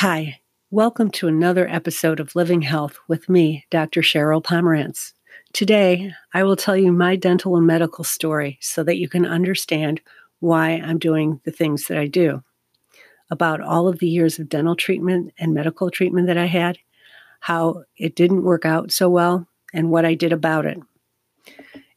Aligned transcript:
Hi, 0.00 0.40
welcome 0.70 1.10
to 1.10 1.28
another 1.28 1.68
episode 1.68 2.20
of 2.20 2.34
Living 2.34 2.62
Health 2.62 2.98
with 3.06 3.28
me, 3.28 3.66
Dr. 3.68 4.00
Sheryl 4.00 4.42
Pomerance. 4.42 5.12
Today, 5.52 6.14
I 6.32 6.42
will 6.42 6.56
tell 6.56 6.74
you 6.74 6.90
my 6.90 7.16
dental 7.16 7.54
and 7.54 7.66
medical 7.66 8.02
story 8.02 8.56
so 8.62 8.82
that 8.84 8.96
you 8.96 9.10
can 9.10 9.26
understand 9.26 10.00
why 10.38 10.70
I'm 10.70 10.98
doing 10.98 11.42
the 11.44 11.50
things 11.50 11.84
that 11.88 11.98
I 11.98 12.06
do, 12.06 12.42
about 13.30 13.60
all 13.60 13.88
of 13.88 13.98
the 13.98 14.08
years 14.08 14.38
of 14.38 14.48
dental 14.48 14.74
treatment 14.74 15.34
and 15.38 15.52
medical 15.52 15.90
treatment 15.90 16.28
that 16.28 16.38
I 16.38 16.46
had, 16.46 16.78
how 17.40 17.84
it 17.98 18.16
didn't 18.16 18.44
work 18.44 18.64
out 18.64 18.92
so 18.92 19.10
well, 19.10 19.48
and 19.74 19.90
what 19.90 20.06
I 20.06 20.14
did 20.14 20.32
about 20.32 20.64
it. 20.64 20.78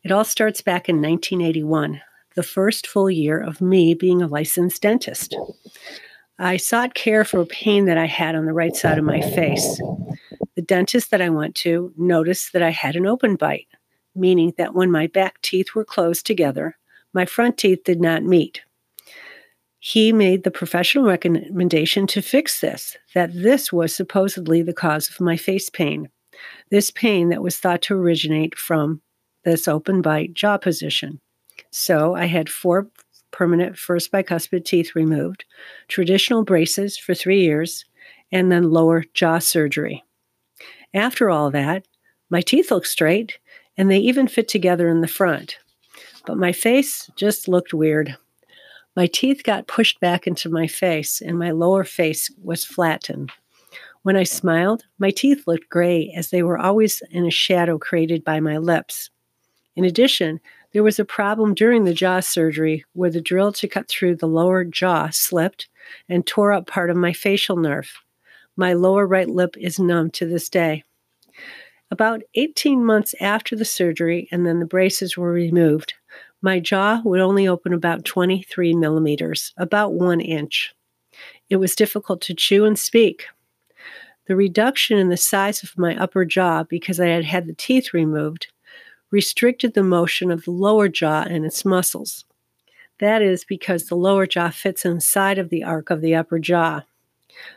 It 0.03 0.11
all 0.11 0.25
starts 0.25 0.59
back 0.59 0.89
in 0.89 0.97
1981, 0.97 2.01
the 2.35 2.43
first 2.43 2.85
full 2.85 3.09
year 3.09 3.39
of 3.39 3.61
me 3.61 3.93
being 3.93 4.21
a 4.21 4.27
licensed 4.27 4.81
dentist. 4.81 5.37
I 6.43 6.57
sought 6.57 6.93
care 6.93 7.23
for 7.23 7.39
a 7.39 7.45
pain 7.45 7.85
that 7.85 7.97
I 7.97 8.05
had 8.05 8.35
on 8.35 8.45
the 8.45 8.51
right 8.51 8.75
side 8.75 8.97
of 8.97 9.05
my 9.05 9.21
face. 9.21 9.81
The 10.57 10.61
dentist 10.61 11.09
that 11.11 11.21
I 11.21 11.29
went 11.29 11.55
to 11.55 11.93
noticed 11.95 12.51
that 12.51 12.61
I 12.61 12.69
had 12.69 12.97
an 12.97 13.07
open 13.07 13.37
bite, 13.37 13.69
meaning 14.13 14.53
that 14.57 14.75
when 14.75 14.91
my 14.91 15.07
back 15.07 15.41
teeth 15.41 15.73
were 15.73 15.85
closed 15.85 16.25
together, 16.25 16.77
my 17.13 17.25
front 17.25 17.57
teeth 17.57 17.85
did 17.85 18.01
not 18.01 18.23
meet. 18.23 18.61
He 19.79 20.11
made 20.11 20.43
the 20.43 20.51
professional 20.51 21.05
recommendation 21.05 22.07
to 22.07 22.21
fix 22.21 22.59
this, 22.59 22.97
that 23.15 23.31
this 23.33 23.71
was 23.71 23.95
supposedly 23.95 24.61
the 24.61 24.73
cause 24.73 25.09
of 25.09 25.21
my 25.21 25.37
face 25.37 25.69
pain. 25.69 26.09
This 26.69 26.91
pain 26.91 27.29
that 27.29 27.41
was 27.41 27.57
thought 27.57 27.81
to 27.83 27.95
originate 27.95 28.57
from 28.57 29.01
this 29.45 29.65
open 29.65 30.01
bite 30.01 30.33
jaw 30.33 30.57
position. 30.57 31.21
So 31.71 32.15
I 32.15 32.25
had 32.25 32.49
four 32.49 32.89
permanent 33.33 33.77
first 33.77 34.13
bicuspid 34.13 34.63
teeth 34.63 34.95
removed, 34.95 35.43
traditional 35.89 36.45
braces 36.45 36.97
for 36.97 37.13
three 37.13 37.41
years, 37.41 37.83
and 38.31 38.49
then 38.49 38.71
lower 38.71 39.03
jaw 39.13 39.39
surgery. 39.39 40.05
After 40.93 41.29
all 41.29 41.51
that, 41.51 41.85
my 42.29 42.39
teeth 42.39 42.71
look 42.71 42.85
straight 42.85 43.39
and 43.75 43.91
they 43.91 43.97
even 43.97 44.27
fit 44.27 44.47
together 44.47 44.87
in 44.87 45.01
the 45.01 45.07
front. 45.07 45.57
But 46.25 46.37
my 46.37 46.51
face 46.51 47.09
just 47.17 47.47
looked 47.47 47.73
weird. 47.73 48.15
My 48.95 49.07
teeth 49.07 49.43
got 49.43 49.67
pushed 49.67 49.99
back 49.99 50.27
into 50.27 50.49
my 50.49 50.67
face 50.67 51.19
and 51.19 51.37
my 51.37 51.51
lower 51.51 51.83
face 51.83 52.31
was 52.41 52.63
flattened. 52.63 53.31
When 54.03 54.15
I 54.15 54.23
smiled, 54.23 54.83
my 54.99 55.11
teeth 55.11 55.43
looked 55.47 55.69
gray 55.69 56.13
as 56.15 56.29
they 56.29 56.43
were 56.43 56.59
always 56.59 57.01
in 57.09 57.25
a 57.25 57.31
shadow 57.31 57.77
created 57.79 58.23
by 58.23 58.39
my 58.39 58.57
lips. 58.57 59.09
In 59.75 59.85
addition, 59.85 60.39
there 60.73 60.83
was 60.83 60.99
a 60.99 61.05
problem 61.05 61.53
during 61.53 61.83
the 61.83 61.93
jaw 61.93 62.19
surgery 62.19 62.83
where 62.93 63.11
the 63.11 63.21
drill 63.21 63.53
to 63.53 63.67
cut 63.67 63.87
through 63.87 64.15
the 64.15 64.27
lower 64.27 64.63
jaw 64.63 65.09
slipped 65.11 65.69
and 66.09 66.25
tore 66.25 66.51
up 66.51 66.67
part 66.67 66.89
of 66.89 66.97
my 66.97 67.13
facial 67.13 67.55
nerve. 67.55 67.91
My 68.55 68.73
lower 68.73 69.05
right 69.05 69.29
lip 69.29 69.55
is 69.57 69.79
numb 69.79 70.09
to 70.11 70.25
this 70.25 70.49
day. 70.49 70.83
About 71.91 72.23
18 72.33 72.83
months 72.83 73.13
after 73.21 73.55
the 73.55 73.65
surgery 73.65 74.27
and 74.31 74.45
then 74.45 74.59
the 74.59 74.65
braces 74.65 75.15
were 75.15 75.31
removed, 75.31 75.93
my 76.41 76.59
jaw 76.59 77.01
would 77.05 77.21
only 77.21 77.47
open 77.47 77.71
about 77.71 78.03
23 78.03 78.73
millimeters, 78.73 79.53
about 79.57 79.93
one 79.93 80.19
inch. 80.19 80.73
It 81.49 81.57
was 81.57 81.75
difficult 81.75 82.19
to 82.21 82.33
chew 82.33 82.65
and 82.65 82.77
speak. 82.77 83.27
The 84.27 84.35
reduction 84.35 84.97
in 84.97 85.09
the 85.09 85.17
size 85.17 85.61
of 85.61 85.77
my 85.77 85.95
upper 85.95 86.25
jaw 86.25 86.63
because 86.63 86.99
I 86.99 87.07
had 87.07 87.25
had 87.25 87.45
the 87.45 87.53
teeth 87.53 87.93
removed 87.93 88.47
restricted 89.13 89.75
the 89.75 89.83
motion 89.83 90.31
of 90.31 90.43
the 90.43 90.49
lower 90.49 90.89
jaw 90.89 91.21
and 91.21 91.45
its 91.45 91.63
muscles. 91.63 92.25
That 92.99 93.21
is 93.21 93.45
because 93.45 93.85
the 93.85 93.95
lower 93.95 94.25
jaw 94.25 94.49
fits 94.49 94.85
inside 94.85 95.37
of 95.37 95.49
the 95.49 95.63
arc 95.63 95.91
of 95.91 96.01
the 96.01 96.15
upper 96.15 96.39
jaw. 96.39 96.81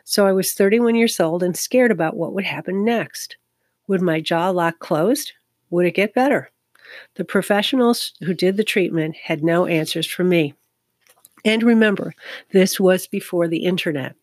So 0.04 0.26
I 0.26 0.32
was 0.32 0.52
31 0.52 0.96
years 0.96 1.18
old 1.18 1.42
and 1.42 1.56
scared 1.56 1.90
about 1.90 2.14
what 2.14 2.34
would 2.34 2.44
happen 2.44 2.84
next. 2.84 3.38
Would 3.88 4.02
my 4.02 4.20
jaw 4.20 4.50
lock 4.50 4.80
closed? 4.80 5.32
Would 5.70 5.86
it 5.86 5.92
get 5.92 6.12
better? 6.12 6.50
The 7.14 7.24
professionals 7.24 8.12
who 8.20 8.34
did 8.34 8.58
the 8.58 8.64
treatment 8.64 9.16
had 9.16 9.42
no 9.42 9.64
answers 9.64 10.06
for 10.06 10.24
me. 10.24 10.52
And 11.42 11.62
remember, 11.62 12.14
this 12.52 12.78
was 12.78 13.06
before 13.06 13.48
the 13.48 13.64
internet. 13.64 14.14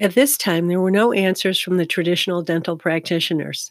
At 0.00 0.14
this 0.16 0.36
time, 0.36 0.66
there 0.66 0.80
were 0.80 0.90
no 0.90 1.12
answers 1.12 1.60
from 1.60 1.76
the 1.76 1.86
traditional 1.86 2.42
dental 2.42 2.76
practitioners. 2.76 3.70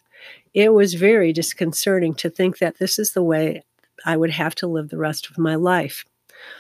It 0.53 0.74
was 0.74 0.94
very 0.96 1.31
disconcerting 1.34 2.16
to 2.16 2.30
think 2.30 2.57
that 2.57 2.80
this 2.80 3.00
is 3.00 3.13
the 3.13 3.24
way 3.24 3.63
I 4.06 4.18
would 4.18 4.31
have 4.31 4.56
to 4.56 4.68
live 4.68 4.90
the 4.90 4.97
rest 4.97 5.30
of 5.30 5.38
my 5.38 5.56
life. 5.56 6.06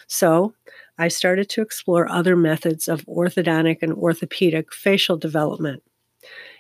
So 0.07 0.53
I 0.97 1.07
started 1.07 1.49
to 1.49 1.61
explore 1.61 2.09
other 2.09 2.35
methods 2.35 2.87
of 2.87 3.05
orthodontic 3.05 3.77
and 3.81 3.93
orthopedic 3.93 4.73
facial 4.73 5.17
development. 5.17 5.83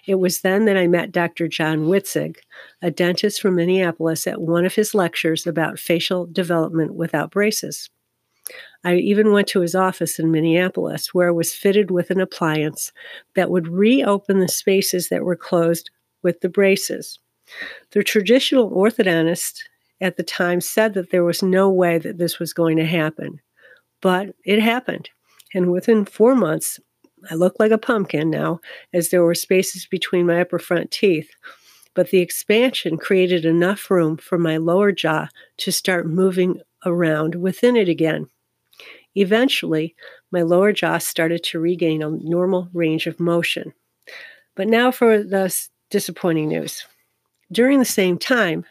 It 0.07 0.15
was 0.15 0.41
then 0.41 0.65
that 0.65 0.77
I 0.77 0.87
met 0.87 1.11
Dr. 1.11 1.47
John 1.47 1.87
Witzig, 1.87 2.37
a 2.81 2.89
dentist 2.89 3.41
from 3.41 3.55
Minneapolis, 3.55 4.25
at 4.25 4.41
one 4.41 4.65
of 4.65 4.75
his 4.75 4.95
lectures 4.95 5.45
about 5.45 5.77
facial 5.77 6.25
development 6.25 6.95
without 6.95 7.31
braces. 7.31 7.89
I 8.83 8.95
even 8.95 9.33
went 9.33 9.47
to 9.49 9.59
his 9.59 9.75
office 9.75 10.17
in 10.17 10.31
Minneapolis, 10.31 11.13
where 11.13 11.27
I 11.27 11.31
was 11.31 11.53
fitted 11.53 11.91
with 11.91 12.09
an 12.09 12.21
appliance 12.21 12.91
that 13.35 13.51
would 13.51 13.67
reopen 13.67 14.39
the 14.39 14.47
spaces 14.47 15.09
that 15.09 15.25
were 15.25 15.35
closed 15.35 15.91
with 16.23 16.41
the 16.41 16.49
braces. 16.49 17.19
The 17.91 18.03
traditional 18.03 18.71
orthodontist 18.71 19.59
at 20.01 20.17
the 20.17 20.23
time 20.23 20.61
said 20.61 20.93
that 20.93 21.11
there 21.11 21.23
was 21.23 21.43
no 21.43 21.69
way 21.69 21.97
that 21.97 22.17
this 22.17 22.39
was 22.39 22.53
going 22.53 22.77
to 22.77 22.85
happen, 22.85 23.39
but 24.01 24.35
it 24.45 24.61
happened. 24.61 25.09
And 25.53 25.71
within 25.71 26.05
four 26.05 26.35
months, 26.35 26.79
I 27.29 27.35
looked 27.35 27.59
like 27.59 27.71
a 27.71 27.77
pumpkin 27.77 28.29
now, 28.29 28.59
as 28.93 29.09
there 29.09 29.23
were 29.23 29.35
spaces 29.35 29.85
between 29.85 30.27
my 30.27 30.41
upper 30.41 30.59
front 30.59 30.91
teeth. 30.91 31.29
But 31.95 32.11
the 32.11 32.19
expansion 32.19 32.97
created 32.97 33.45
enough 33.45 33.89
room 33.89 34.17
for 34.17 34.37
my 34.37 34.57
lower 34.57 34.91
jaw 34.91 35.27
to 35.57 35.71
start 35.71 36.07
moving 36.07 36.61
around 36.85 37.35
within 37.35 37.75
it 37.75 37.89
again. 37.89 38.27
Eventually, 39.15 39.95
my 40.31 40.43
lower 40.43 40.71
jaw 40.71 40.99
started 40.99 41.43
to 41.45 41.59
regain 41.59 42.01
a 42.01 42.09
normal 42.09 42.69
range 42.73 43.07
of 43.07 43.19
motion. 43.19 43.73
But 44.55 44.67
now 44.67 44.91
for 44.91 45.23
the 45.23 45.53
disappointing 45.89 46.49
news. 46.49 46.85
During 47.51 47.79
the 47.79 47.85
same 47.85 48.17
time, 48.17 48.65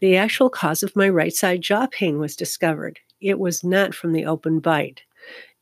the 0.00 0.16
actual 0.16 0.48
cause 0.48 0.82
of 0.82 0.96
my 0.96 1.08
right 1.08 1.34
side 1.34 1.60
jaw 1.60 1.86
pain 1.86 2.18
was 2.18 2.36
discovered. 2.36 3.00
It 3.20 3.38
was 3.38 3.64
not 3.64 3.94
from 3.94 4.12
the 4.12 4.26
open 4.26 4.60
bite. 4.60 5.02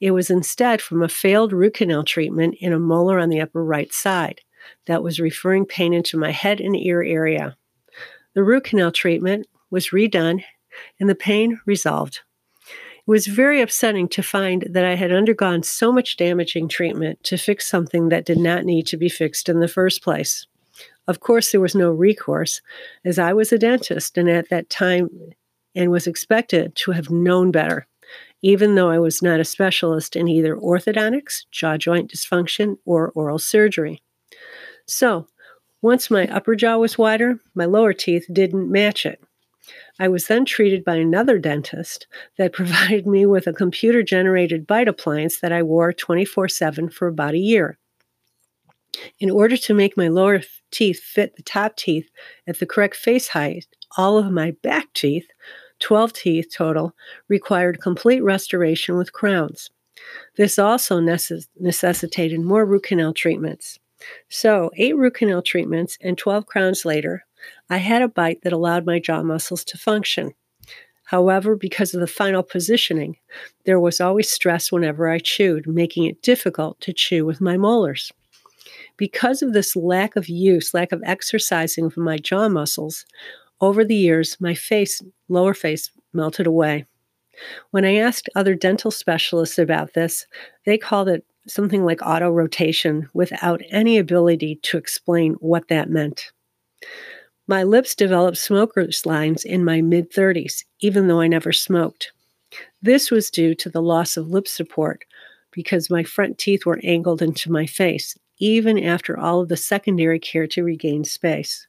It 0.01 0.11
was 0.11 0.31
instead 0.31 0.83
from 0.83 1.03
a 1.03 1.09
failed 1.09 1.53
root 1.53 1.75
canal 1.75 2.05
treatment 2.05 2.57
in 2.61 2.73
a 2.73 2.79
molar 2.79 3.19
on 3.19 3.29
the 3.29 3.41
upper 3.41 3.65
right 3.65 3.93
side 3.93 4.41
that 4.87 5.03
was 5.03 5.21
referring 5.21 5.67
pain 5.67 5.93
into 5.93 6.19
my 6.19 6.31
head 6.31 6.61
and 6.61 6.77
ear 6.77 7.03
area. 7.03 7.57
The 8.35 8.43
root 8.43 8.65
canal 8.65 8.93
treatment 8.93 9.47
was 9.71 9.91
redone 9.91 10.45
and 10.99 11.09
the 11.09 11.15
pain 11.15 11.61
resolved. 11.67 12.21
It 12.67 13.11
was 13.11 13.27
very 13.27 13.61
upsetting 13.61 14.09
to 14.09 14.23
find 14.23 14.67
that 14.71 14.85
I 14.85 14.95
had 14.95 15.13
undergone 15.13 15.65
so 15.65 15.93
much 15.93 16.17
damaging 16.17 16.69
treatment 16.69 17.23
to 17.25 17.37
fix 17.37 17.67
something 17.69 18.09
that 18.09 18.25
did 18.25 18.39
not 18.39 18.65
need 18.65 18.87
to 18.89 18.97
be 18.97 19.09
fixed 19.09 19.49
in 19.49 19.61
the 19.61 19.69
first 19.69 20.03
place. 20.03 20.47
Of 21.09 21.21
course, 21.21 21.51
there 21.51 21.61
was 21.61 21.75
no 21.75 21.91
recourse, 21.91 22.61
as 23.05 23.19
I 23.19 23.33
was 23.33 23.53
a 23.53 23.59
dentist 23.59 24.17
and 24.17 24.31
at 24.31 24.49
that 24.51 24.71
time 24.71 25.11
and 25.75 25.91
was 25.91 26.07
expected 26.07 26.75
to 26.77 26.93
have 26.93 27.11
known 27.11 27.51
better, 27.51 27.87
even 28.43 28.75
though 28.75 28.91
I 28.91 28.99
was 28.99 29.23
not 29.23 29.41
a 29.41 29.45
specialist 29.45 30.15
in 30.17 30.29
either 30.29 30.55
orthodontics, 30.57 31.45
jaw 31.51 31.77
joint 31.77 32.13
dysfunction, 32.13 32.77
or 32.85 33.11
oral 33.15 33.39
surgery. 33.39 34.03
So, 34.87 35.27
once 35.81 36.11
my 36.11 36.29
upper 36.29 36.55
jaw 36.55 36.79
was 36.79 36.99
wider, 36.99 37.41
my 37.55 37.65
lower 37.65 37.93
teeth 37.93 38.27
didn't 38.33 38.71
match 38.71 39.05
it. 39.05 39.21
I 39.99 40.09
was 40.09 40.27
then 40.27 40.45
treated 40.45 40.85
by 40.85 40.97
another 40.97 41.39
dentist 41.39 42.07
that 42.39 42.53
provided 42.61 43.07
me 43.07 43.27
with 43.27 43.47
a 43.47 43.53
computer 43.53 44.03
generated 44.03 44.67
bite 44.67 44.89
appliance 44.89 45.41
that 45.41 45.53
I 45.53 45.63
wore 45.63 45.93
24 45.93 46.49
7 46.49 46.91
for 46.91 47.09
about 47.09 47.35
a 47.35 47.39
year. 47.39 47.79
In 49.19 49.31
order 49.31 49.57
to 49.57 49.75
make 49.75 49.97
my 49.97 50.09
lower 50.09 50.43
teeth 50.71 51.01
fit 51.01 51.37
the 51.37 51.43
top 51.43 51.77
teeth 51.77 52.11
at 52.47 52.59
the 52.59 52.67
correct 52.67 52.97
face 52.97 53.29
height, 53.29 53.67
all 53.97 54.19
of 54.19 54.31
my 54.31 54.53
back 54.63 54.93
teeth, 54.93 55.27
12 55.81 56.13
teeth 56.13 56.49
total, 56.55 56.95
required 57.29 57.81
complete 57.81 58.23
restoration 58.23 58.97
with 58.97 59.13
crowns. 59.13 59.71
This 60.37 60.59
also 60.59 61.01
necess- 61.01 61.49
necessitated 61.59 62.41
more 62.41 62.65
root 62.65 62.85
canal 62.85 63.13
treatments. 63.13 63.79
So, 64.29 64.71
eight 64.77 64.97
root 64.97 65.15
canal 65.15 65.43
treatments 65.43 65.97
and 66.01 66.19
12 66.19 66.47
crowns 66.47 66.85
later, 66.85 67.25
I 67.71 67.79
had 67.79 68.03
a 68.03 68.09
bite 68.09 68.43
that 68.43 68.53
allowed 68.53 68.87
my 68.87 68.99
jaw 68.99 69.23
muscles 69.23 69.65
to 69.65 69.79
function. 69.79 70.35
However, 71.05 71.57
because 71.57 71.95
of 71.95 72.01
the 72.01 72.07
final 72.07 72.43
positioning, 72.43 73.17
there 73.65 73.79
was 73.79 74.01
always 74.01 74.31
stress 74.31 74.73
whenever 74.73 75.09
I 75.09 75.19
chewed, 75.19 75.67
making 75.67 76.05
it 76.05 76.23
difficult 76.23 76.81
to 76.81 76.93
chew 76.93 77.27
with 77.27 77.41
my 77.41 77.57
molars. 77.57 78.13
Because 79.03 79.43
of 79.43 79.53
this 79.53 79.75
lack 79.75 80.15
of 80.15 80.29
use, 80.29 80.73
lack 80.73 80.93
of 80.93 81.03
exercising 81.05 81.87
of 81.87 81.97
my 81.97 82.19
jaw 82.19 82.49
muscles, 82.49 83.05
over 83.61 83.85
the 83.85 83.97
years, 83.97 84.37
my 84.39 84.55
face, 84.55 85.03
lower 85.29 85.55
face, 85.55 85.91
melted 86.13 86.47
away. 86.47 86.87
When 87.73 87.85
I 87.85 87.97
asked 87.97 88.29
other 88.37 88.55
dental 88.55 88.93
specialists 88.93 89.59
about 89.59 89.95
this, 89.95 90.25
they 90.67 90.79
called 90.79 91.09
it 91.09 91.25
something 91.49 91.85
like 91.85 92.01
auto 92.01 92.31
rotation 92.31 93.09
without 93.13 93.61
any 93.71 93.99
ability 93.99 94.61
to 94.63 94.79
explain 94.79 95.33
what 95.41 95.67
that 95.67 95.91
meant. 95.91 96.31
My 97.49 97.65
lips 97.65 97.97
developed 97.97 98.39
smoker's 98.39 99.05
lines 99.05 99.45
in 99.45 99.65
my 99.65 99.81
mid 99.81 100.13
30s, 100.13 100.63
even 100.79 101.09
though 101.09 101.21
I 101.21 101.27
never 101.27 101.53
smoked. 101.53 102.13
This 102.81 103.11
was 103.11 103.33
due 103.33 103.57
to 103.57 103.69
the 103.69 103.83
loss 103.83 104.17
of 104.17 104.31
lip 104.31 104.47
support 104.47 105.05
because 105.51 105.91
my 105.91 106.05
front 106.05 106.39
teeth 106.39 106.65
were 106.65 106.79
angled 106.85 107.21
into 107.21 107.51
my 107.51 107.67
face, 107.67 108.17
even 108.43 108.77
after 108.77 109.17
all 109.17 109.41
of 109.41 109.49
the 109.49 109.57
secondary 109.57 110.19
care 110.19 110.49
to 110.49 110.65
regain 110.65 111.05
space. 111.05 111.69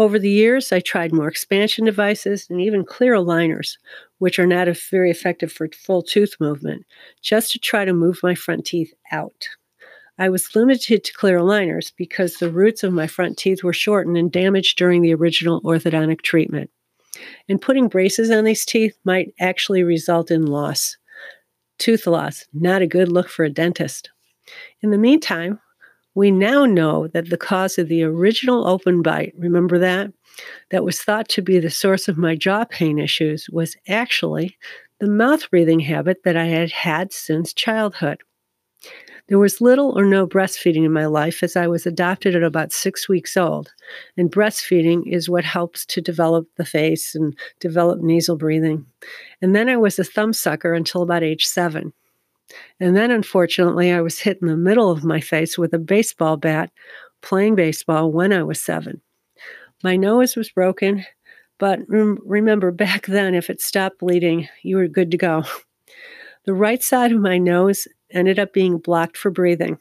Over 0.00 0.18
the 0.18 0.28
years, 0.28 0.72
I 0.72 0.80
tried 0.80 1.12
more 1.12 1.28
expansion 1.28 1.84
devices 1.84 2.48
and 2.50 2.60
even 2.60 2.84
clear 2.84 3.14
aligners, 3.14 3.76
which 4.18 4.40
are 4.40 4.48
not 4.48 4.66
very 4.90 5.12
effective 5.12 5.52
for 5.52 5.68
full 5.68 6.02
tooth 6.02 6.34
movement, 6.40 6.84
just 7.22 7.52
to 7.52 7.60
try 7.60 7.84
to 7.84 7.92
move 7.92 8.18
my 8.20 8.34
front 8.34 8.66
teeth 8.66 8.92
out. 9.12 9.46
I 10.18 10.28
was 10.28 10.56
limited 10.56 11.04
to 11.04 11.12
clear 11.12 11.38
aligners 11.38 11.92
because 11.96 12.34
the 12.34 12.50
roots 12.50 12.82
of 12.82 12.92
my 12.92 13.06
front 13.06 13.38
teeth 13.38 13.62
were 13.62 13.72
shortened 13.72 14.16
and 14.16 14.32
damaged 14.32 14.76
during 14.76 15.02
the 15.02 15.14
original 15.14 15.62
orthodontic 15.62 16.22
treatment. 16.22 16.68
And 17.48 17.62
putting 17.62 17.86
braces 17.86 18.28
on 18.32 18.42
these 18.42 18.66
teeth 18.66 18.98
might 19.04 19.32
actually 19.38 19.84
result 19.84 20.32
in 20.32 20.46
loss. 20.46 20.96
Tooth 21.78 22.08
loss, 22.08 22.44
not 22.52 22.82
a 22.82 22.88
good 22.88 23.08
look 23.08 23.28
for 23.28 23.44
a 23.44 23.50
dentist. 23.50 24.10
In 24.82 24.90
the 24.90 24.98
meantime, 24.98 25.60
we 26.16 26.30
now 26.30 26.64
know 26.64 27.06
that 27.08 27.28
the 27.28 27.36
cause 27.36 27.76
of 27.78 27.88
the 27.88 28.02
original 28.02 28.66
open 28.66 29.02
bite, 29.02 29.34
remember 29.38 29.78
that? 29.78 30.10
That 30.70 30.82
was 30.82 31.00
thought 31.00 31.28
to 31.28 31.42
be 31.42 31.58
the 31.58 31.70
source 31.70 32.08
of 32.08 32.16
my 32.16 32.34
jaw 32.34 32.64
pain 32.64 32.98
issues 32.98 33.48
was 33.52 33.76
actually 33.86 34.56
the 34.98 35.08
mouth 35.08 35.48
breathing 35.50 35.80
habit 35.80 36.22
that 36.24 36.34
I 36.34 36.46
had 36.46 36.72
had 36.72 37.12
since 37.12 37.52
childhood. 37.52 38.22
There 39.28 39.38
was 39.38 39.60
little 39.60 39.98
or 39.98 40.06
no 40.06 40.26
breastfeeding 40.26 40.86
in 40.86 40.92
my 40.92 41.04
life 41.04 41.42
as 41.42 41.54
I 41.54 41.66
was 41.66 41.84
adopted 41.84 42.34
at 42.34 42.42
about 42.42 42.72
six 42.72 43.10
weeks 43.10 43.36
old. 43.36 43.74
And 44.16 44.32
breastfeeding 44.32 45.02
is 45.06 45.28
what 45.28 45.44
helps 45.44 45.84
to 45.86 46.00
develop 46.00 46.46
the 46.56 46.64
face 46.64 47.14
and 47.14 47.36
develop 47.60 48.00
nasal 48.00 48.36
breathing. 48.36 48.86
And 49.42 49.54
then 49.54 49.68
I 49.68 49.76
was 49.76 49.98
a 49.98 50.04
thumb 50.04 50.32
sucker 50.32 50.72
until 50.72 51.02
about 51.02 51.22
age 51.22 51.44
seven. 51.44 51.92
And 52.78 52.96
then, 52.96 53.10
unfortunately, 53.10 53.92
I 53.92 54.00
was 54.00 54.18
hit 54.18 54.38
in 54.40 54.48
the 54.48 54.56
middle 54.56 54.90
of 54.90 55.04
my 55.04 55.20
face 55.20 55.58
with 55.58 55.72
a 55.74 55.78
baseball 55.78 56.36
bat 56.36 56.70
playing 57.22 57.54
baseball 57.56 58.12
when 58.12 58.32
I 58.32 58.42
was 58.42 58.60
seven. 58.60 59.00
My 59.82 59.96
nose 59.96 60.36
was 60.36 60.50
broken, 60.50 61.04
but 61.58 61.80
remember, 61.88 62.70
back 62.70 63.06
then, 63.08 63.34
if 63.34 63.50
it 63.50 63.60
stopped 63.60 63.98
bleeding, 63.98 64.48
you 64.62 64.76
were 64.76 64.88
good 64.88 65.10
to 65.10 65.16
go. 65.16 65.44
The 66.44 66.54
right 66.54 66.82
side 66.82 67.10
of 67.10 67.20
my 67.20 67.38
nose 67.38 67.88
ended 68.10 68.38
up 68.38 68.52
being 68.52 68.78
blocked 68.78 69.16
for 69.16 69.30
breathing. 69.30 69.78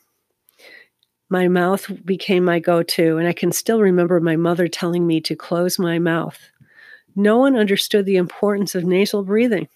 My 1.29 1.47
mouth 1.47 1.91
became 2.03 2.45
my 2.45 2.59
go 2.59 2.81
to, 2.81 3.17
and 3.17 3.27
I 3.27 3.33
can 3.33 3.51
still 3.51 3.81
remember 3.81 4.19
my 4.19 4.35
mother 4.35 4.67
telling 4.67 5.05
me 5.05 5.21
to 5.21 5.35
close 5.35 5.77
my 5.77 5.99
mouth. 5.99 6.39
No 7.15 7.37
one 7.37 7.55
understood 7.55 8.05
the 8.05 8.17
importance 8.17 8.75
of 8.75 8.83
nasal 8.83 9.23
breathing. 9.23 9.67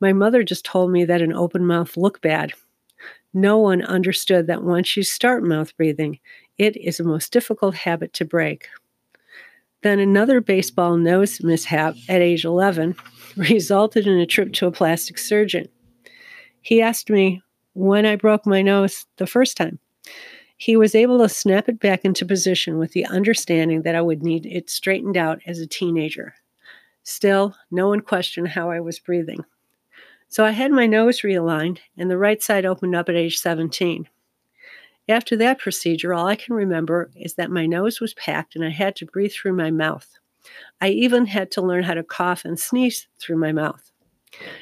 My 0.00 0.12
mother 0.12 0.42
just 0.42 0.64
told 0.64 0.92
me 0.92 1.04
that 1.04 1.22
an 1.22 1.32
open 1.32 1.66
mouth 1.66 1.96
looked 1.96 2.22
bad. 2.22 2.52
No 3.34 3.58
one 3.58 3.82
understood 3.82 4.46
that 4.46 4.62
once 4.62 4.96
you 4.96 5.02
start 5.02 5.42
mouth 5.42 5.76
breathing, 5.76 6.18
it 6.56 6.76
is 6.76 6.96
the 6.96 7.04
most 7.04 7.32
difficult 7.32 7.74
habit 7.74 8.12
to 8.14 8.24
break. 8.24 8.68
Then 9.82 9.98
another 9.98 10.40
baseball 10.40 10.96
nose 10.96 11.42
mishap 11.42 11.94
at 12.08 12.20
age 12.20 12.44
11 12.44 12.96
resulted 13.36 14.06
in 14.06 14.18
a 14.18 14.26
trip 14.26 14.52
to 14.54 14.66
a 14.66 14.72
plastic 14.72 15.18
surgeon. 15.18 15.68
He 16.62 16.82
asked 16.82 17.10
me 17.10 17.42
when 17.74 18.06
I 18.06 18.16
broke 18.16 18.46
my 18.46 18.62
nose 18.62 19.06
the 19.16 19.26
first 19.26 19.56
time. 19.56 19.78
He 20.56 20.76
was 20.76 20.96
able 20.96 21.18
to 21.18 21.28
snap 21.28 21.68
it 21.68 21.78
back 21.78 22.04
into 22.04 22.26
position 22.26 22.78
with 22.78 22.92
the 22.92 23.06
understanding 23.06 23.82
that 23.82 23.94
I 23.94 24.00
would 24.00 24.24
need 24.24 24.44
it 24.44 24.68
straightened 24.68 25.16
out 25.16 25.40
as 25.46 25.60
a 25.60 25.66
teenager. 25.68 26.34
Still, 27.04 27.54
no 27.70 27.88
one 27.88 28.00
questioned 28.00 28.48
how 28.48 28.70
I 28.70 28.80
was 28.80 28.98
breathing. 28.98 29.44
So 30.28 30.44
I 30.44 30.50
had 30.50 30.70
my 30.70 30.86
nose 30.86 31.22
realigned 31.22 31.78
and 31.96 32.10
the 32.10 32.18
right 32.18 32.42
side 32.42 32.66
opened 32.66 32.94
up 32.94 33.08
at 33.08 33.16
age 33.16 33.38
17. 33.38 34.08
After 35.08 35.36
that 35.36 35.58
procedure, 35.58 36.12
all 36.12 36.26
I 36.26 36.36
can 36.36 36.54
remember 36.54 37.10
is 37.16 37.34
that 37.34 37.50
my 37.50 37.64
nose 37.64 37.98
was 37.98 38.12
packed 38.14 38.54
and 38.54 38.64
I 38.64 38.68
had 38.68 38.94
to 38.96 39.06
breathe 39.06 39.32
through 39.32 39.54
my 39.54 39.70
mouth. 39.70 40.06
I 40.80 40.90
even 40.90 41.26
had 41.26 41.50
to 41.52 41.62
learn 41.62 41.82
how 41.82 41.94
to 41.94 42.02
cough 42.02 42.44
and 42.44 42.60
sneeze 42.60 43.06
through 43.18 43.38
my 43.38 43.52
mouth. 43.52 43.90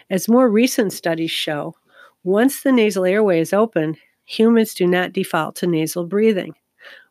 As 0.08 0.28
more 0.28 0.48
recent 0.48 0.92
studies 0.92 1.32
show, 1.32 1.74
once 2.22 2.62
the 2.62 2.70
nasal 2.72 3.04
airway 3.04 3.40
is 3.40 3.52
open, 3.52 3.96
humans 4.24 4.72
do 4.72 4.86
not 4.86 5.12
default 5.12 5.56
to 5.56 5.66
nasal 5.66 6.06
breathing. 6.06 6.54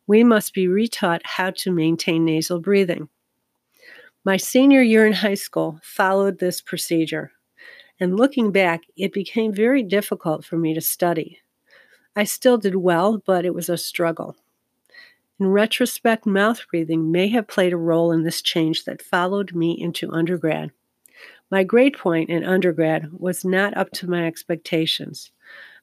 We 0.06 0.24
must 0.24 0.54
be 0.54 0.66
retaught 0.66 1.20
how 1.24 1.50
to 1.50 1.70
maintain 1.70 2.24
nasal 2.24 2.60
breathing. 2.60 3.08
My 4.24 4.38
senior 4.38 4.82
year 4.82 5.06
in 5.06 5.12
high 5.12 5.34
school 5.34 5.78
followed 5.82 6.38
this 6.38 6.60
procedure. 6.60 7.32
And 7.98 8.16
looking 8.16 8.52
back, 8.52 8.82
it 8.96 9.12
became 9.12 9.52
very 9.52 9.82
difficult 9.82 10.44
for 10.44 10.56
me 10.56 10.74
to 10.74 10.80
study. 10.80 11.40
I 12.14 12.24
still 12.24 12.58
did 12.58 12.76
well, 12.76 13.18
but 13.18 13.44
it 13.44 13.54
was 13.54 13.68
a 13.68 13.76
struggle. 13.76 14.36
In 15.38 15.48
retrospect, 15.48 16.24
mouth 16.26 16.60
breathing 16.70 17.12
may 17.12 17.28
have 17.28 17.46
played 17.46 17.72
a 17.72 17.78
role 17.78 18.10
in 18.10 18.22
this 18.22 18.40
change 18.40 18.84
that 18.84 19.02
followed 19.02 19.54
me 19.54 19.72
into 19.72 20.10
undergrad. 20.12 20.70
My 21.50 21.62
grade 21.62 21.96
point 21.96 22.30
in 22.30 22.42
undergrad 22.42 23.10
was 23.12 23.44
not 23.44 23.76
up 23.76 23.90
to 23.92 24.08
my 24.08 24.26
expectations. 24.26 25.30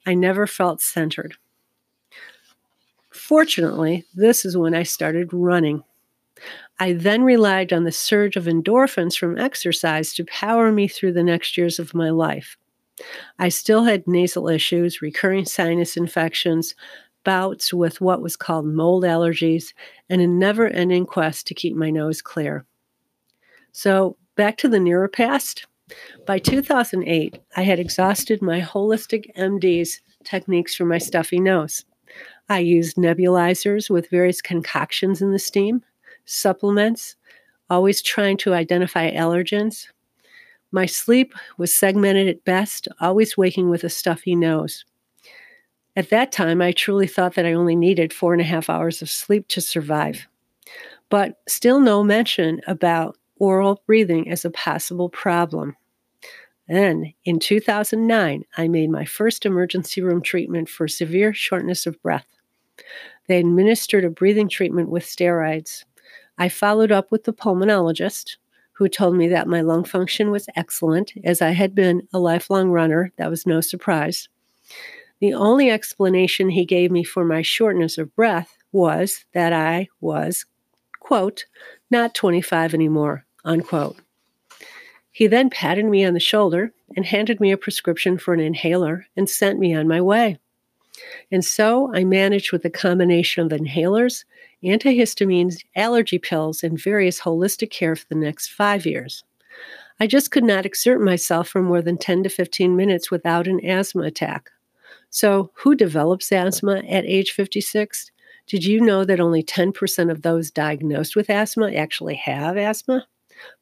I 0.06 0.14
never 0.14 0.48
felt 0.48 0.82
centered. 0.82 1.36
Fortunately, 3.12 4.06
this 4.16 4.44
is 4.44 4.58
when 4.58 4.74
I 4.74 4.84
started 4.84 5.30
running. 5.32 5.84
I 6.80 6.94
then 6.94 7.24
relied 7.24 7.72
on 7.72 7.84
the 7.84 7.92
surge 7.92 8.36
of 8.36 8.46
endorphins 8.46 9.18
from 9.18 9.38
exercise 9.38 10.14
to 10.16 10.26
power 10.26 10.72
me 10.72 10.88
through 10.88 11.14
the 11.14 11.24
next 11.24 11.58
years 11.58 11.80
of 11.80 11.94
my 11.94 12.10
life. 12.10 12.58
I 13.40 13.50
still 13.50 13.84
had 13.84 14.08
nasal 14.08 14.50
issues, 14.50 15.02
recurring 15.02 15.46
sinus 15.46 15.98
infections, 15.98 16.76
bouts 17.24 17.74
with 17.74 18.02
what 18.02 18.22
was 18.22 18.36
called 18.36 18.66
mold 18.66 19.04
allergies, 19.04 19.74
and 20.10 20.22
a 20.22 20.28
never 20.28 20.68
ending 20.68 21.06
quest 21.06 21.48
to 21.48 21.54
keep 21.54 21.76
my 21.76 21.90
nose 21.90 22.22
clear. 22.22 22.66
So, 23.72 24.18
back 24.36 24.58
to 24.58 24.70
the 24.70 24.80
nearer 24.80 25.08
past. 25.08 25.66
By 26.26 26.40
2008, 26.40 27.40
I 27.56 27.62
had 27.62 27.80
exhausted 27.80 28.42
my 28.42 28.62
holistic 28.62 29.34
MD's 29.36 30.02
techniques 30.24 30.76
for 30.76 30.86
my 30.86 30.98
stuffy 30.98 31.40
nose. 31.40 31.86
I 32.50 32.60
used 32.60 32.98
nebulizers 32.98 33.90
with 33.90 34.10
various 34.10 34.42
concoctions 34.42 35.22
in 35.22 35.32
the 35.32 35.40
steam 35.40 35.84
supplements, 36.26 37.16
always 37.70 38.02
trying 38.02 38.38
to 38.38 38.54
identify 38.54 39.12
allergens. 39.12 39.88
My 40.72 40.86
sleep 40.86 41.34
was 41.58 41.74
segmented 41.74 42.28
at 42.28 42.46
best, 42.46 42.88
always 43.00 43.38
waking 43.38 43.70
with 43.70 43.84
a 43.84 43.90
stuffy 43.90 44.36
nose. 44.36 44.86
At 45.96 46.10
that 46.10 46.32
time, 46.32 46.62
I 46.62 46.72
truly 46.72 47.08
thought 47.08 47.36
that 47.36 47.46
I 47.46 47.54
only 47.54 47.76
needed 47.76 48.12
four 48.12 48.34
and 48.34 48.42
a 48.42 48.46
half 48.46 48.70
hours 48.70 49.02
of 49.02 49.10
sleep 49.10 49.48
to 49.50 49.62
survive. 49.62 50.28
But 51.10 51.40
still, 51.48 51.80
no 51.80 52.04
mention 52.04 52.62
about 52.66 53.18
oral 53.38 53.84
breathing 53.86 54.30
as 54.32 54.46
a 54.46 54.50
possible 54.50 55.10
problem. 55.10 55.76
Then, 56.68 57.14
in 57.26 57.40
2009, 57.40 58.46
I 58.58 58.68
made 58.68 58.90
my 58.90 59.06
first 59.06 59.46
emergency 59.46 60.02
room 60.02 60.22
treatment 60.22 60.70
for 60.70 60.88
severe 60.88 61.34
shortness 61.34 61.86
of 61.86 62.02
breath. 62.02 62.26
They 63.28 63.40
administered 63.40 64.06
a 64.06 64.10
breathing 64.10 64.50
treatment 64.50 64.90
with 64.90 65.04
steroids. 65.04 65.84
I 66.38 66.50
followed 66.50 66.92
up 66.92 67.12
with 67.12 67.26
the 67.26 67.34
pulmonologist, 67.34 68.38
who 68.74 68.88
told 68.90 69.16
me 69.16 69.28
that 69.28 69.48
my 69.48 69.62
lung 69.62 69.84
function 69.84 70.32
was 70.32 70.48
excellent, 70.56 71.14
as 71.24 71.42
I 71.42 71.52
had 71.52 71.76
been 71.76 72.08
a 72.12 72.20
lifelong 72.20 72.70
runner. 72.70 73.12
That 73.18 73.30
was 73.30 73.46
no 73.46 73.62
surprise. 73.62 74.30
The 75.20 75.34
only 75.34 75.70
explanation 75.70 76.50
he 76.50 76.66
gave 76.66 76.92
me 76.92 77.04
for 77.04 77.24
my 77.24 77.44
shortness 77.44 77.98
of 77.98 78.16
breath 78.16 78.58
was 78.72 79.26
that 79.34 79.54
I 79.54 79.90
was, 80.02 80.46
quote, 81.00 81.46
not 81.92 82.16
25 82.16 82.74
anymore, 82.74 83.26
unquote. 83.46 83.98
He 85.12 85.28
then 85.28 85.52
patted 85.52 85.86
me 85.86 86.04
on 86.04 86.16
the 86.16 86.20
shoulder 86.20 86.74
and 86.96 87.06
handed 87.06 87.40
me 87.40 87.52
a 87.52 87.58
prescription 87.58 88.18
for 88.18 88.34
an 88.34 88.40
inhaler 88.40 89.06
and 89.16 89.30
sent 89.30 89.60
me 89.60 89.76
on 89.76 89.88
my 89.88 90.02
way. 90.02 90.40
And 91.32 91.46
so 91.46 91.94
I 91.94 92.04
managed 92.04 92.52
with 92.52 92.66
a 92.66 92.70
combination 92.70 93.46
of 93.46 93.58
inhalers, 93.58 94.26
antihistamines, 94.64 95.64
allergy 95.76 96.20
pills, 96.20 96.64
and 96.64 96.82
various 96.82 97.22
holistic 97.22 97.70
care 97.70 97.96
for 97.96 98.06
the 98.10 98.16
next 98.16 98.50
five 98.50 98.86
years. 98.86 99.24
I 100.00 100.08
just 100.08 100.32
could 100.32 100.44
not 100.44 100.66
exert 100.66 101.02
myself 101.02 101.48
for 101.48 101.62
more 101.62 101.82
than 101.82 101.98
10 101.98 102.24
to 102.24 102.30
15 102.30 102.76
minutes 102.76 103.12
without 103.12 103.48
an 103.48 103.64
asthma 103.66 104.04
attack. 104.04 104.50
So, 105.10 105.52
who 105.54 105.76
develops 105.76 106.32
asthma 106.32 106.78
at 106.90 107.06
age 107.06 107.32
56? 107.32 108.12
Did 108.48 108.66
you 108.66 108.82
know 108.82 109.06
that 109.06 109.20
only 109.20 109.44
10% 109.44 110.12
of 110.12 110.22
those 110.22 110.52
diagnosed 110.52 111.16
with 111.16 111.30
asthma 111.30 111.72
actually 111.72 112.16
have 112.16 112.58
asthma? 112.58 113.06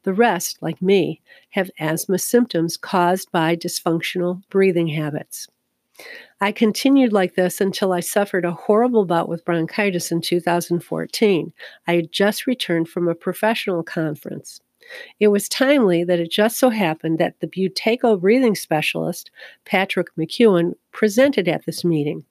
The 0.03 0.13
rest, 0.13 0.58
like 0.62 0.81
me, 0.81 1.22
have 1.51 1.72
asthma 1.79 2.20
symptoms 2.20 2.77
caused 2.77 3.31
by 3.31 3.55
dysfunctional 3.55 4.41
breathing 4.50 4.88
habits. 4.88 5.48
I 6.43 6.51
continued 6.51 7.13
like 7.13 7.36
this 7.36 7.62
until 7.62 7.93
I 7.93 8.00
suffered 8.00 8.45
a 8.45 8.51
horrible 8.51 9.05
bout 9.05 9.29
with 9.29 9.45
bronchitis 9.45 10.12
in 10.12 10.21
2014. 10.21 11.53
I 11.86 11.93
had 11.93 12.12
just 12.12 12.48
returned 12.48 12.89
from 12.89 13.07
a 13.07 13.13
professional 13.13 13.83
conference. 13.83 14.60
It 15.19 15.27
was 15.27 15.48
timely 15.48 16.03
that 16.03 16.19
it 16.19 16.31
just 16.31 16.57
so 16.57 16.71
happened 16.71 17.19
that 17.19 17.39
the 17.41 17.48
Buteyko 17.48 18.19
breathing 18.19 18.55
specialist, 18.55 19.29
Patrick 19.65 20.07
McKeown, 20.17 20.74
presented 20.91 21.48
at 21.48 21.67
this 21.67 21.86
meeting. 21.86 22.25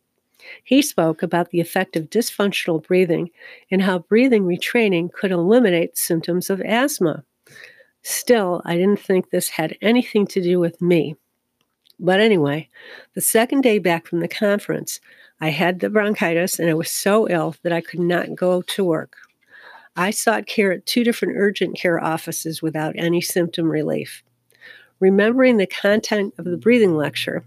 He 0.64 0.82
spoke 0.82 1.22
about 1.22 1.50
the 1.50 1.60
effect 1.60 1.94
of 1.94 2.10
dysfunctional 2.10 2.82
breathing 2.82 3.30
and 3.70 3.80
how 3.80 4.00
breathing 4.00 4.42
retraining 4.42 5.12
could 5.12 5.30
eliminate 5.30 5.96
symptoms 5.96 6.50
of 6.50 6.60
asthma. 6.62 7.22
Still, 8.02 8.60
I 8.64 8.76
didn't 8.76 8.98
think 8.98 9.30
this 9.30 9.50
had 9.50 9.78
anything 9.80 10.26
to 10.28 10.42
do 10.42 10.58
with 10.58 10.82
me. 10.82 11.14
But 12.02 12.18
anyway, 12.18 12.70
the 13.14 13.20
second 13.20 13.60
day 13.60 13.78
back 13.78 14.06
from 14.06 14.20
the 14.20 14.28
conference, 14.28 15.00
I 15.38 15.50
had 15.50 15.80
the 15.80 15.90
bronchitis 15.90 16.58
and 16.58 16.70
I 16.70 16.74
was 16.74 16.90
so 16.90 17.28
ill 17.28 17.54
that 17.62 17.74
I 17.74 17.82
could 17.82 18.00
not 18.00 18.34
go 18.34 18.62
to 18.62 18.84
work. 18.84 19.16
I 19.96 20.10
sought 20.10 20.46
care 20.46 20.72
at 20.72 20.86
two 20.86 21.04
different 21.04 21.36
urgent 21.36 21.76
care 21.76 22.02
offices 22.02 22.62
without 22.62 22.94
any 22.96 23.20
symptom 23.20 23.70
relief. 23.70 24.22
Remembering 24.98 25.58
the 25.58 25.66
content 25.66 26.32
of 26.38 26.46
the 26.46 26.56
breathing 26.56 26.96
lecture, 26.96 27.44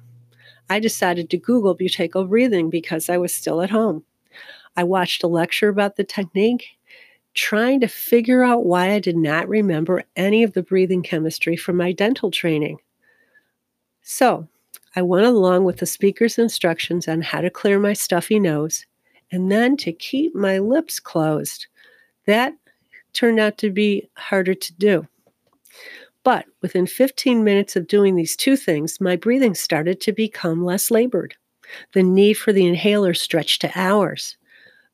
I 0.70 0.80
decided 0.80 1.32
to 1.32 1.38
Google 1.38 1.76
Buteyko 1.76 2.30
breathing 2.30 2.70
because 2.70 3.10
I 3.10 3.18
was 3.18 3.34
still 3.34 3.62
at 3.62 3.72
home. 3.72 4.04
I 4.76 4.84
watched 4.84 5.24
a 5.24 5.28
lecture 5.28 5.70
about 5.70 5.96
the 5.96 6.04
technique, 6.04 6.68
trying 7.34 7.80
to 7.80 7.88
figure 7.88 8.44
out 8.44 8.66
why 8.66 8.92
I 8.92 9.00
did 9.00 9.18
not 9.18 9.50
remember 9.50 10.04
any 10.16 10.44
of 10.44 10.54
the 10.54 10.64
breathing 10.64 11.02
chemistry 11.02 11.56
from 11.56 11.78
my 11.78 11.92
dental 11.92 12.30
training. 12.30 12.78
So 14.04 14.48
I 14.96 15.02
went 15.02 15.26
along 15.26 15.64
with 15.64 15.78
the 15.78 15.86
speaker's 15.86 16.38
instructions 16.38 17.08
on 17.08 17.22
how 17.22 17.42
to 17.42 17.50
clear 17.50 17.80
my 17.80 17.94
stuffy 17.94 18.40
nose 18.40 18.86
and 19.32 19.52
then 19.52 19.76
to 19.78 19.92
keep 19.92 20.36
my 20.36 20.60
lips 20.60 21.00
closed. 21.00 21.66
That 22.28 22.54
turned 23.14 23.40
out 23.40 23.58
to 23.60 23.72
be 23.72 24.10
harder 24.16 24.54
to 24.54 24.74
do. 24.74 25.08
But 26.24 26.46
within 26.62 26.86
15 26.86 27.44
minutes 27.44 27.76
of 27.76 27.88
doing 27.88 28.16
these 28.16 28.36
two 28.36 28.56
things, 28.56 29.02
my 29.02 29.16
breathing 29.16 29.56
started 29.56 30.00
to 30.02 30.12
become 30.12 30.64
less 30.64 30.92
labored. 30.92 31.36
The 31.94 32.04
need 32.04 32.36
for 32.36 32.54
the 32.54 32.66
inhaler 32.66 33.14
stretched 33.14 33.62
to 33.62 33.72
hours. 33.76 34.38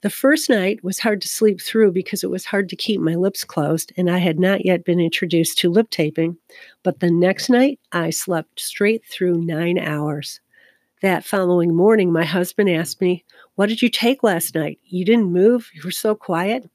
The 0.01 0.09
first 0.09 0.49
night 0.49 0.81
was 0.81 0.99
hard 0.99 1.21
to 1.21 1.27
sleep 1.27 1.59
through 1.59 1.91
because 1.91 2.23
it 2.23 2.29
was 2.29 2.45
hard 2.45 2.69
to 2.69 2.77
keep 2.77 3.01
my 3.01 3.15
lips 3.15 3.43
closed, 3.43 3.91
and 3.97 4.09
I 4.09 4.19
had 4.19 4.39
not 4.39 4.65
yet 4.65 4.85
been 4.85 4.99
introduced 4.99 5.57
to 5.57 5.69
lip 5.69 5.89
taping. 5.89 6.37
But 6.83 7.01
the 7.01 7.11
next 7.11 7.49
night, 7.49 7.81
I 7.91 8.09
slept 8.09 8.61
straight 8.61 9.03
through 9.05 9.41
nine 9.41 9.77
hours. 9.77 10.39
That 11.01 11.25
following 11.25 11.75
morning, 11.75 12.13
my 12.13 12.23
husband 12.23 12.69
asked 12.69 13.01
me, 13.01 13.25
What 13.55 13.67
did 13.67 13.81
you 13.81 13.89
take 13.89 14.23
last 14.23 14.55
night? 14.55 14.79
You 14.85 15.03
didn't 15.03 15.33
move? 15.33 15.69
You 15.73 15.81
were 15.83 15.91
so 15.91 16.15
quiet? 16.15 16.69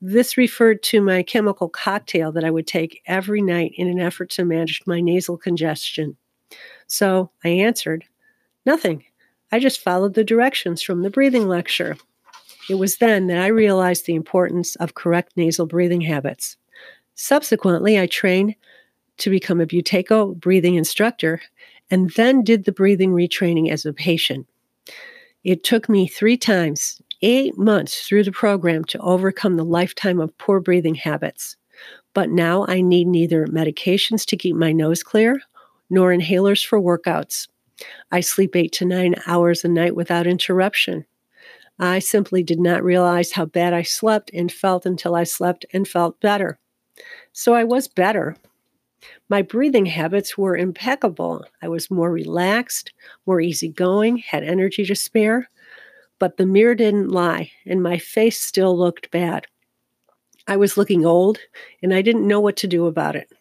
This 0.00 0.36
referred 0.36 0.82
to 0.84 1.00
my 1.00 1.22
chemical 1.22 1.68
cocktail 1.68 2.32
that 2.32 2.44
I 2.44 2.50
would 2.50 2.66
take 2.66 3.00
every 3.06 3.42
night 3.42 3.74
in 3.76 3.86
an 3.86 4.00
effort 4.00 4.28
to 4.30 4.44
manage 4.44 4.82
my 4.86 5.00
nasal 5.00 5.36
congestion. 5.36 6.16
So 6.88 7.30
I 7.44 7.48
answered, 7.48 8.06
Nothing. 8.66 9.04
I 9.52 9.60
just 9.60 9.82
followed 9.82 10.14
the 10.14 10.24
directions 10.24 10.82
from 10.82 11.02
the 11.02 11.10
breathing 11.10 11.46
lecture. 11.46 11.96
It 12.70 12.78
was 12.78 12.98
then 12.98 13.26
that 13.26 13.38
I 13.38 13.48
realized 13.48 14.06
the 14.06 14.14
importance 14.14 14.76
of 14.76 14.94
correct 14.94 15.36
nasal 15.36 15.66
breathing 15.66 16.02
habits. 16.02 16.56
Subsequently, 17.16 17.98
I 17.98 18.06
trained 18.06 18.54
to 19.18 19.28
become 19.28 19.60
a 19.60 19.66
Buteyko 19.66 20.38
breathing 20.38 20.76
instructor 20.76 21.42
and 21.90 22.10
then 22.10 22.44
did 22.44 22.66
the 22.66 22.70
breathing 22.70 23.10
retraining 23.10 23.72
as 23.72 23.84
a 23.84 23.92
patient. 23.92 24.46
It 25.42 25.64
took 25.64 25.88
me 25.88 26.06
three 26.06 26.36
times, 26.36 27.02
eight 27.22 27.58
months 27.58 28.06
through 28.06 28.22
the 28.22 28.30
program 28.30 28.84
to 28.84 29.00
overcome 29.00 29.56
the 29.56 29.64
lifetime 29.64 30.20
of 30.20 30.38
poor 30.38 30.60
breathing 30.60 30.94
habits. 30.94 31.56
But 32.14 32.30
now 32.30 32.66
I 32.68 32.82
need 32.82 33.08
neither 33.08 33.48
medications 33.48 34.24
to 34.26 34.36
keep 34.36 34.54
my 34.54 34.70
nose 34.70 35.02
clear 35.02 35.40
nor 35.90 36.14
inhalers 36.14 36.64
for 36.64 36.80
workouts. 36.80 37.48
I 38.12 38.20
sleep 38.20 38.54
eight 38.54 38.70
to 38.74 38.84
nine 38.84 39.16
hours 39.26 39.64
a 39.64 39.68
night 39.68 39.96
without 39.96 40.28
interruption. 40.28 41.04
I 41.82 41.98
simply 41.98 42.42
did 42.42 42.60
not 42.60 42.84
realize 42.84 43.32
how 43.32 43.46
bad 43.46 43.72
I 43.72 43.80
slept 43.82 44.30
and 44.34 44.52
felt 44.52 44.84
until 44.84 45.14
I 45.14 45.24
slept 45.24 45.64
and 45.72 45.88
felt 45.88 46.20
better. 46.20 46.58
So 47.32 47.54
I 47.54 47.64
was 47.64 47.88
better. 47.88 48.36
My 49.30 49.40
breathing 49.40 49.86
habits 49.86 50.36
were 50.36 50.58
impeccable. 50.58 51.42
I 51.62 51.68
was 51.68 51.90
more 51.90 52.12
relaxed, 52.12 52.92
more 53.24 53.40
easygoing, 53.40 54.18
had 54.18 54.44
energy 54.44 54.84
to 54.84 54.94
spare. 54.94 55.48
But 56.18 56.36
the 56.36 56.44
mirror 56.44 56.74
didn't 56.74 57.08
lie, 57.08 57.50
and 57.64 57.82
my 57.82 57.96
face 57.96 58.38
still 58.38 58.76
looked 58.76 59.10
bad. 59.10 59.46
I 60.46 60.58
was 60.58 60.76
looking 60.76 61.06
old, 61.06 61.38
and 61.82 61.94
I 61.94 62.02
didn't 62.02 62.28
know 62.28 62.40
what 62.40 62.58
to 62.58 62.66
do 62.66 62.84
about 62.84 63.16
it. 63.16 63.32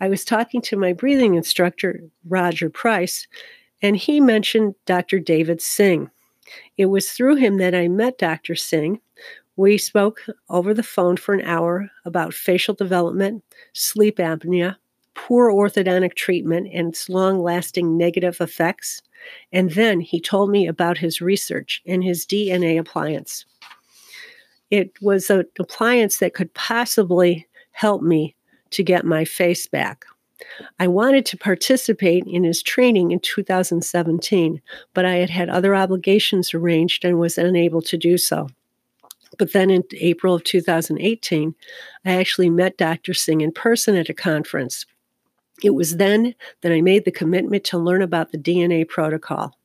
I 0.00 0.08
was 0.08 0.24
talking 0.24 0.62
to 0.62 0.78
my 0.78 0.94
breathing 0.94 1.34
instructor, 1.34 2.00
Roger 2.26 2.70
Price, 2.70 3.26
and 3.82 3.98
he 3.98 4.18
mentioned 4.18 4.76
Dr. 4.86 5.18
David 5.18 5.60
Singh. 5.60 6.10
It 6.76 6.86
was 6.86 7.10
through 7.10 7.36
him 7.36 7.58
that 7.58 7.74
I 7.74 7.88
met 7.88 8.18
Dr. 8.18 8.54
Singh. 8.54 9.00
We 9.56 9.78
spoke 9.78 10.24
over 10.48 10.72
the 10.72 10.82
phone 10.82 11.16
for 11.16 11.34
an 11.34 11.42
hour 11.42 11.90
about 12.04 12.34
facial 12.34 12.74
development, 12.74 13.44
sleep 13.72 14.16
apnea, 14.18 14.76
poor 15.14 15.52
orthodontic 15.52 16.14
treatment 16.14 16.68
and 16.72 16.88
its 16.88 17.08
long 17.08 17.42
lasting 17.42 17.96
negative 17.96 18.40
effects. 18.40 19.02
And 19.52 19.72
then 19.72 20.00
he 20.00 20.20
told 20.20 20.50
me 20.50 20.66
about 20.66 20.96
his 20.96 21.20
research 21.20 21.82
and 21.86 22.02
his 22.02 22.24
DNA 22.24 22.78
appliance. 22.78 23.44
It 24.70 24.92
was 25.02 25.28
an 25.30 25.44
appliance 25.58 26.18
that 26.18 26.34
could 26.34 26.54
possibly 26.54 27.46
help 27.72 28.02
me 28.02 28.36
to 28.70 28.82
get 28.82 29.04
my 29.04 29.24
face 29.24 29.66
back. 29.66 30.04
I 30.78 30.86
wanted 30.88 31.26
to 31.26 31.36
participate 31.36 32.24
in 32.26 32.44
his 32.44 32.62
training 32.62 33.10
in 33.10 33.20
2017, 33.20 34.60
but 34.94 35.04
I 35.04 35.16
had 35.16 35.30
had 35.30 35.48
other 35.48 35.74
obligations 35.74 36.54
arranged 36.54 37.04
and 37.04 37.18
was 37.18 37.38
unable 37.38 37.82
to 37.82 37.96
do 37.96 38.16
so. 38.18 38.48
But 39.38 39.52
then 39.52 39.70
in 39.70 39.84
April 39.98 40.34
of 40.34 40.44
2018, 40.44 41.54
I 42.04 42.12
actually 42.12 42.50
met 42.50 42.76
Dr. 42.76 43.14
Singh 43.14 43.40
in 43.40 43.52
person 43.52 43.96
at 43.96 44.08
a 44.08 44.14
conference. 44.14 44.86
It 45.62 45.70
was 45.70 45.96
then 45.96 46.34
that 46.62 46.72
I 46.72 46.80
made 46.80 47.04
the 47.04 47.10
commitment 47.10 47.64
to 47.64 47.78
learn 47.78 48.02
about 48.02 48.32
the 48.32 48.38
DNA 48.38 48.88
protocol. 48.88 49.56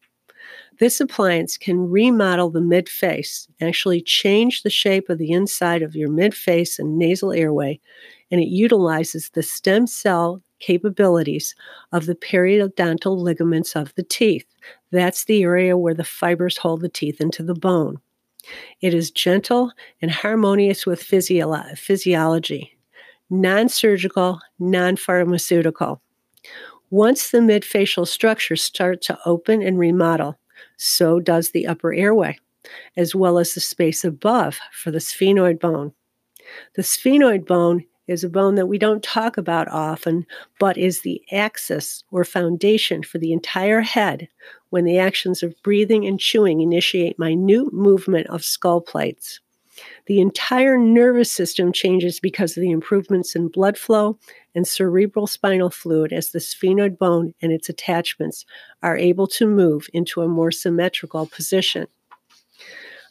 This 0.80 1.00
appliance 1.00 1.58
can 1.58 1.90
remodel 1.90 2.50
the 2.50 2.60
mid 2.60 2.90
face, 2.90 3.48
actually 3.62 4.02
change 4.02 4.64
the 4.64 4.70
shape 4.70 5.10
of 5.10 5.18
the 5.18 5.32
inside 5.32 5.82
of 5.82 5.96
your 5.96 6.10
mid 6.10 6.36
face 6.36 6.80
and 6.80 6.98
nasal 6.98 7.32
airway, 7.32 7.80
and 8.30 8.42
it 8.42 8.50
utilizes 8.50 9.30
the 9.30 9.44
stem 9.44 9.88
cell 9.88 10.42
capabilities 10.60 11.56
of 11.92 12.06
the 12.06 12.16
periodontal 12.16 13.18
ligaments 13.18 13.76
of 13.76 13.94
the 13.96 14.04
teeth. 14.04 14.46
That's 14.92 15.26
the 15.26 15.44
area 15.44 15.78
where 15.78 15.94
the 15.94 16.04
fibers 16.04 16.58
hold 16.58 16.82
the 16.82 16.90
teeth 16.90 17.22
into 17.22 17.44
the 17.44 17.54
bone. 17.54 18.00
It 18.82 18.94
is 18.94 19.12
gentle 19.12 19.72
and 20.02 20.12
harmonious 20.12 20.86
with 20.86 21.02
physio- 21.02 21.76
physiology, 21.76 22.78
non 23.30 23.70
surgical, 23.70 24.40
non 24.60 24.96
pharmaceutical. 24.96 26.02
Once 26.92 27.32
the 27.32 27.40
midfacial 27.40 28.08
structures 28.08 28.64
start 28.64 29.02
to 29.02 29.18
open 29.26 29.62
and 29.62 29.80
remodel, 29.80 30.38
so 30.78 31.20
does 31.20 31.52
the 31.52 31.66
upper 31.66 31.94
airway, 31.94 32.38
as 32.96 33.16
well 33.16 33.40
as 33.40 33.54
the 33.54 33.60
space 33.60 34.04
above 34.04 34.60
for 34.72 34.92
the 34.92 35.00
sphenoid 35.00 35.60
bone. 35.60 35.92
The 36.76 36.84
sphenoid 36.84 37.46
bone 37.46 37.86
is 38.08 38.24
a 38.24 38.30
bone 38.30 38.56
that 38.56 38.68
we 38.68 38.78
don't 38.78 39.04
talk 39.04 39.38
about 39.38 39.68
often, 39.70 40.26
but 40.60 40.78
is 40.78 41.02
the 41.02 41.22
axis 41.32 42.04
or 42.12 42.24
foundation 42.24 43.04
for 43.04 43.18
the 43.18 43.34
entire 43.34 43.82
head 43.82 44.28
when 44.70 44.86
the 44.86 45.00
actions 45.00 45.42
of 45.42 45.56
breathing 45.64 46.06
and 46.06 46.20
chewing 46.20 46.62
initiate 46.62 47.18
minute 47.18 47.74
movement 47.74 48.28
of 48.28 48.44
skull 48.44 48.82
plates. 48.82 49.40
The 50.06 50.22
entire 50.22 50.78
nervous 50.78 51.32
system 51.32 51.72
changes 51.74 52.20
because 52.20 52.56
of 52.56 52.62
the 52.62 52.72
improvements 52.72 53.36
in 53.36 53.50
blood 53.50 53.78
flow 53.78 54.18
and 54.54 54.66
cerebral 54.66 55.28
spinal 55.28 55.70
fluid 55.70 56.14
as 56.14 56.30
the 56.30 56.40
sphenoid 56.40 56.98
bone 56.98 57.34
and 57.42 57.52
its 57.52 57.68
attachments 57.68 58.46
are 58.82 58.98
able 58.98 59.28
to 59.28 59.46
move 59.46 59.90
into 59.94 60.22
a 60.22 60.28
more 60.28 60.52
symmetrical 60.52 61.26
position. 61.26 61.88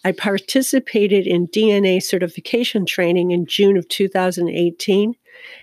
I 0.07 0.13
participated 0.13 1.27
in 1.27 1.49
DNA 1.49 2.03
certification 2.03 2.85
training 2.85 3.31
in 3.31 3.47
June 3.47 3.79
of 3.79 3.89
2018, 3.89 5.15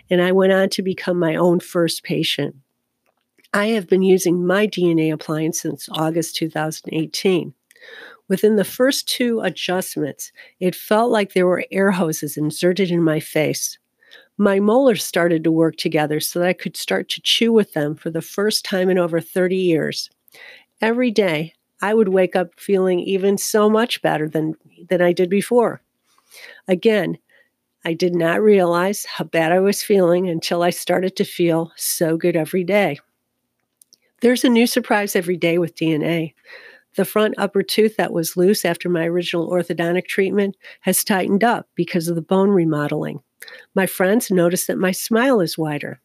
and 0.10 0.21
I 0.21 0.31
went 0.31 0.51
on 0.51 0.69
to 0.69 0.81
become 0.81 1.19
my 1.19 1.36
own 1.36 1.60
first 1.60 2.03
patient. 2.03 2.55
I 3.53 3.67
have 3.67 3.88
been 3.88 4.01
using 4.01 4.45
my 4.45 4.65
DNA 4.65 5.13
appliance 5.13 5.62
since 5.62 5.88
August 5.91 6.36
2018. 6.38 7.53
Within 8.27 8.55
the 8.55 8.63
first 8.63 9.07
two 9.07 9.41
adjustments, 9.41 10.31
it 10.60 10.74
felt 10.74 11.12
like 11.12 11.33
there 11.33 11.48
were 11.48 11.65
air 11.71 11.91
hoses 11.91 12.36
inserted 12.36 12.89
in 12.89 13.03
my 13.03 13.19
face. 13.19 13.77
My 14.38 14.60
molars 14.60 15.03
started 15.03 15.43
to 15.43 15.51
work 15.51 15.75
together 15.75 16.19
so 16.19 16.39
that 16.39 16.48
I 16.48 16.53
could 16.53 16.75
start 16.75 17.10
to 17.10 17.21
chew 17.21 17.53
with 17.53 17.74
them 17.74 17.95
for 17.95 18.10
the 18.10 18.21
first 18.21 18.65
time 18.65 18.89
in 18.89 18.98
over 18.98 19.21
30 19.21 19.55
years. 19.55 20.10
every 20.81 21.12
day 21.12 21.53
I 21.82 21.94
would 21.94 22.10
wake 22.10 22.36
up 22.36 22.60
feeling 22.60 23.00
even 23.00 23.38
so 23.38 23.70
much 23.70 24.02
better 24.02 24.30
than, 24.30 24.56
than 24.90 25.02
I 25.02 25.14
did 25.14 25.30
before. 25.30 25.82
Again, 26.68 27.18
I 27.84 27.94
did 27.94 28.14
not 28.14 28.42
realize 28.42 29.06
how 29.06 29.26
bad 29.26 29.52
I 29.52 29.60
was 29.60 29.82
feeling 29.82 30.30
until 30.30 30.62
I 30.62 30.70
started 30.70 31.16
to 31.16 31.24
feel 31.24 31.72
so 31.76 32.16
good 32.16 32.36
every 32.36 32.64
day. 32.64 33.00
There's 34.22 34.44
a 34.44 34.50
new 34.50 34.68
surprise 34.68 35.16
every 35.16 35.38
day 35.38 35.58
with 35.58 35.76
DNA. 35.76 36.36
The 36.96 37.06
front 37.06 37.36
upper 37.38 37.64
tooth 37.64 37.98
that 37.98 38.14
was 38.14 38.38
loose 38.38 38.66
after 38.66 38.88
my 38.88 39.06
original 39.06 39.50
orthodontic 39.50 40.06
treatment 40.06 40.58
has 40.82 41.04
tightened 41.04 41.44
up 41.44 41.68
because 41.74 42.08
of 42.08 42.16
the 42.16 42.22
bone 42.22 42.50
remodeling. 42.50 43.24
My 43.74 43.88
friends 43.88 44.30
notice 44.30 44.68
that 44.68 44.78
my 44.78 44.92
smile 44.92 45.42
is 45.42 45.58
wider. 45.58 46.00